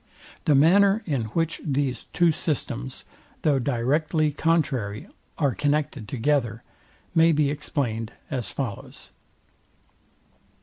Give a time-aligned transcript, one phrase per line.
[0.45, 3.05] The manner, in which these two systems,
[3.43, 5.05] though directly contrary,
[5.37, 6.63] are connected together,
[7.13, 9.11] may be explains, as follows.